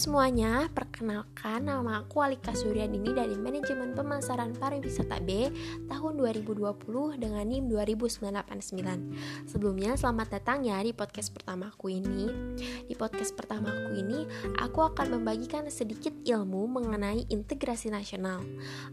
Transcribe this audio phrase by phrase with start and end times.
[0.00, 5.52] semuanya, perkenalkan nama aku Alika Suryadini dari Manajemen Pemasaran Pariwisata B
[5.92, 9.44] tahun 2020 dengan NIM 2989.
[9.44, 12.32] Sebelumnya, selamat datang ya di podcast pertamaku ini.
[12.88, 14.24] Di podcast pertamaku ini,
[14.56, 18.40] aku akan membagikan sedikit ilmu mengenai integrasi nasional.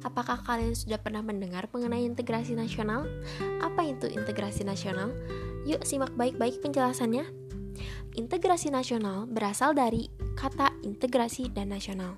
[0.04, 3.07] Apakah kalian sudah pernah mendengar mengenai integrasi nasional?
[3.64, 5.15] Apa itu integrasi nasional?
[5.64, 7.46] Yuk simak baik-baik penjelasannya.
[8.17, 12.17] Integrasi nasional berasal dari kata integrasi dan nasional.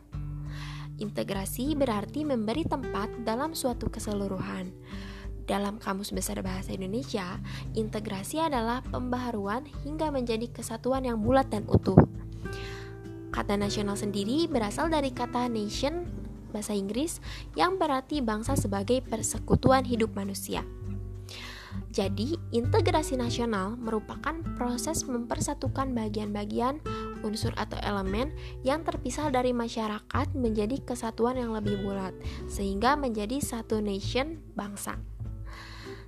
[0.99, 4.71] Integrasi berarti memberi tempat dalam suatu keseluruhan.
[5.49, 7.41] Dalam Kamus Besar Bahasa Indonesia,
[7.73, 11.97] integrasi adalah pembaharuan hingga menjadi kesatuan yang bulat dan utuh.
[13.33, 16.05] Kata nasional sendiri berasal dari kata nation
[16.49, 17.21] bahasa Inggris
[17.53, 20.65] yang berarti bangsa sebagai persekutuan hidup manusia.
[21.89, 26.80] Jadi, integrasi nasional merupakan proses mempersatukan bagian-bagian,
[27.25, 32.13] unsur atau elemen yang terpisah dari masyarakat menjadi kesatuan yang lebih bulat,
[32.45, 35.02] sehingga menjadi satu nation bangsa.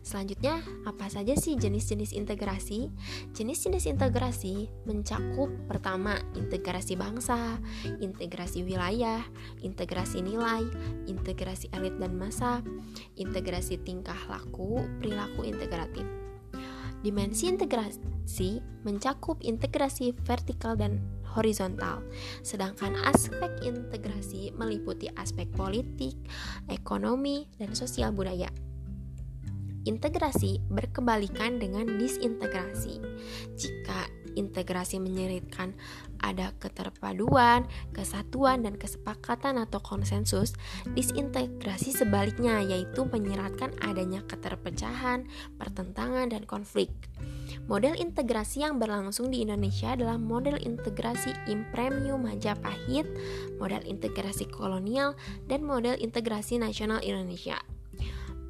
[0.02, 2.90] Selanjutnya, apa saja sih jenis-jenis integrasi?
[3.38, 7.62] Jenis-jenis integrasi mencakup pertama integrasi bangsa,
[8.02, 9.22] integrasi wilayah,
[9.62, 10.66] integrasi nilai,
[11.06, 12.66] integrasi elit dan massa,
[13.14, 16.04] integrasi tingkah laku, perilaku integratif.
[17.06, 21.02] Dimensi integrasi mencakup integrasi vertikal dan
[21.34, 22.02] horizontal,
[22.42, 26.18] sedangkan aspek integrasi meliputi aspek politik,
[26.70, 28.50] ekonomi, dan sosial budaya.
[29.82, 33.02] Integrasi berkebalikan dengan disintegrasi.
[33.58, 35.76] Jika integrasi menyeritkan
[36.22, 40.54] ada keterpaduan, kesatuan, dan kesepakatan atau konsensus,
[40.94, 45.26] disintegrasi sebaliknya yaitu menyeratkan adanya keterpecahan,
[45.58, 46.94] pertentangan, dan konflik.
[47.68, 53.10] Model integrasi yang berlangsung di Indonesia adalah model integrasi Impremium Majapahit,
[53.60, 55.18] model integrasi kolonial,
[55.50, 57.60] dan model integrasi nasional Indonesia.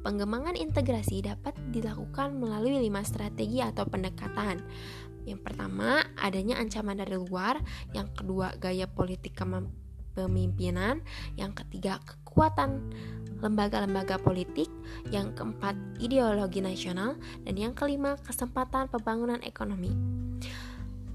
[0.02, 4.58] Pengembangan integrasi dapat dilakukan melalui lima strategi atau pendekatan.
[5.22, 7.62] Yang pertama, adanya ancaman dari luar.
[7.94, 11.06] Yang kedua, gaya politik kepemimpinan.
[11.38, 12.90] Yang ketiga, kekuatan
[13.38, 14.66] lembaga-lembaga politik.
[15.14, 17.14] Yang keempat, ideologi nasional.
[17.46, 19.94] Dan yang kelima, kesempatan pembangunan ekonomi.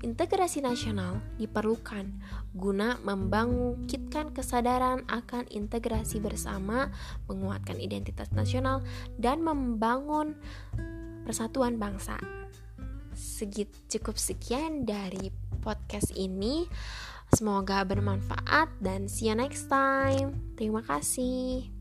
[0.06, 2.06] Integrasi nasional diperlukan
[2.54, 6.94] guna membangkitkan kesadaran akan integrasi bersama,
[7.26, 8.86] menguatkan identitas nasional,
[9.18, 10.38] dan membangun
[11.26, 12.22] persatuan bangsa.
[13.18, 15.34] Segit cukup sekian dari
[15.66, 16.70] podcast ini.
[17.34, 20.56] Semoga bermanfaat dan see you next time.
[20.56, 21.77] Terima kasih.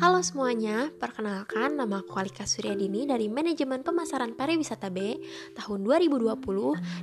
[0.00, 5.20] Halo semuanya, perkenalkan nama aku Alika Suryadini dari Manajemen Pemasaran Pariwisata B
[5.52, 6.40] tahun 2020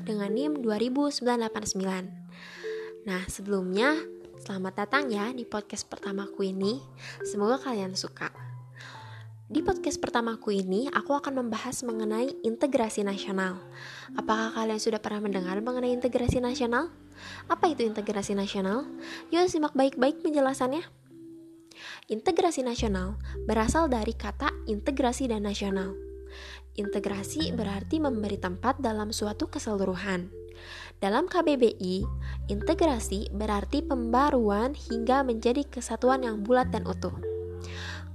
[0.02, 3.06] dengan NIM 20989.
[3.06, 4.02] Nah, sebelumnya
[4.42, 6.82] selamat datang ya di podcast pertamaku ini.
[7.22, 8.34] Semoga kalian suka.
[9.46, 13.62] Di podcast pertamaku ini, aku akan membahas mengenai integrasi nasional.
[14.18, 16.90] Apakah kalian sudah pernah mendengar mengenai integrasi nasional?
[17.46, 18.90] Apa itu integrasi nasional?
[19.30, 21.07] Yuk simak baik-baik penjelasannya.
[22.08, 23.20] Integrasi nasional
[23.52, 25.92] berasal dari kata integrasi dan nasional.
[26.80, 30.32] Integrasi berarti memberi tempat dalam suatu keseluruhan.
[31.04, 32.08] Dalam KBBI,
[32.48, 37.12] integrasi berarti pembaruan hingga menjadi kesatuan yang bulat dan utuh.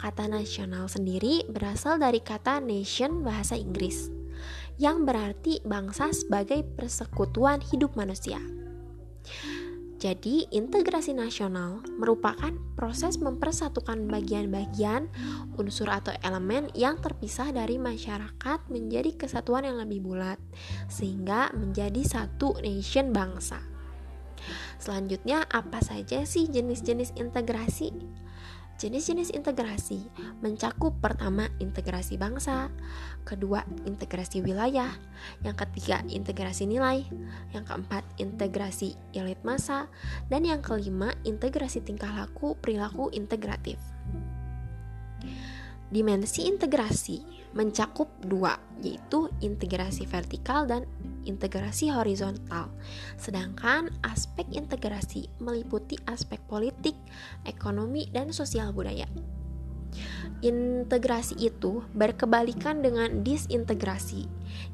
[0.00, 4.08] Kata nasional sendiri berasal dari kata nation bahasa Inggris,
[4.80, 8.40] yang berarti bangsa sebagai persekutuan hidup manusia.
[10.02, 15.06] Jadi, integrasi nasional merupakan proses mempersatukan bagian-bagian
[15.54, 20.42] unsur atau elemen yang terpisah dari masyarakat menjadi kesatuan yang lebih bulat,
[20.90, 23.62] sehingga menjadi satu nation bangsa.
[24.82, 27.94] Selanjutnya, apa saja sih jenis-jenis integrasi?
[28.82, 30.02] Jenis-jenis integrasi
[30.42, 32.66] mencakup pertama integrasi bangsa,
[33.22, 34.90] kedua integrasi wilayah,
[35.46, 37.06] yang ketiga integrasi nilai,
[37.54, 39.86] yang keempat integrasi elit massa,
[40.26, 43.78] dan yang kelima integrasi tingkah laku perilaku integratif.
[45.94, 47.22] Dimensi integrasi
[47.54, 50.90] mencakup dua, yaitu integrasi vertikal dan
[51.24, 52.70] integrasi horizontal.
[53.16, 56.94] Sedangkan aspek integrasi meliputi aspek politik,
[57.44, 59.06] ekonomi, dan sosial budaya.
[60.42, 64.26] Integrasi itu berkebalikan dengan disintegrasi.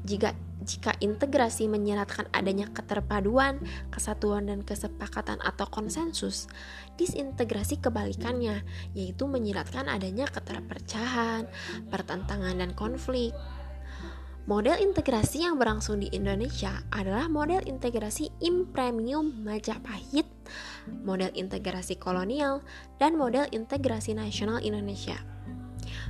[0.07, 6.51] Jika jika integrasi menyeratkan adanya keterpaduan, kesatuan, dan kesepakatan atau konsensus,
[6.99, 11.47] disintegrasi kebalikannya, yaitu menyeratkan adanya keterpercahan,
[11.87, 13.31] pertentangan, dan konflik.
[14.49, 20.25] Model integrasi yang berlangsung di Indonesia adalah model integrasi impremium Majapahit,
[21.05, 22.65] model integrasi kolonial,
[22.97, 25.21] dan model integrasi nasional Indonesia.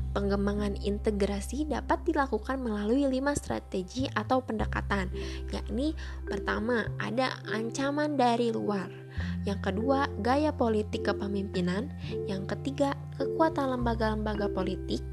[0.09, 5.13] Pengembangan integrasi dapat dilakukan melalui lima strategi atau pendekatan,
[5.53, 5.93] yakni
[6.25, 8.89] pertama ada ancaman dari luar,
[9.45, 11.93] yang kedua gaya politik kepemimpinan,
[12.25, 15.03] yang ketiga kekuatan lembaga-lembaga politik,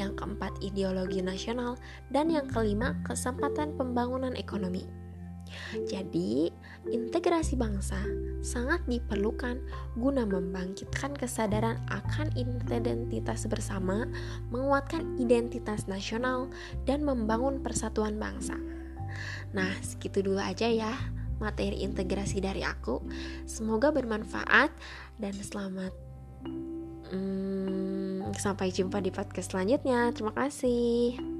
[0.00, 1.76] yang keempat ideologi nasional,
[2.08, 4.97] dan yang kelima kesempatan pembangunan ekonomi.
[5.86, 6.50] Jadi,
[6.88, 7.98] integrasi bangsa
[8.40, 9.60] sangat diperlukan
[9.98, 14.08] guna membangkitkan kesadaran akan identitas bersama,
[14.48, 16.48] menguatkan identitas nasional,
[16.88, 18.56] dan membangun persatuan bangsa.
[19.52, 20.92] Nah, segitu dulu aja ya
[21.38, 23.00] materi integrasi dari aku.
[23.46, 24.70] Semoga bermanfaat
[25.16, 25.94] dan selamat.
[27.08, 30.12] Hmm, sampai jumpa di podcast selanjutnya.
[30.12, 31.37] Terima kasih.